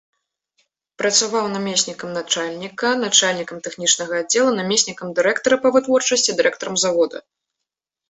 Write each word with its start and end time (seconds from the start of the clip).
Працаваў 1.01 1.45
намеснікам 1.55 2.09
начальніка, 2.17 2.89
начальнікам 3.05 3.63
тэхнічнага 3.69 4.13
аддзела, 4.25 4.51
намеснікам 4.63 5.07
дырэктара 5.23 5.63
па 5.63 5.69
вытворчасці, 5.79 6.39
дырэктарам 6.45 6.75
завода. 6.89 7.17